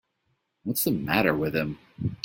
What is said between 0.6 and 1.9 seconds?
What's the matter with him.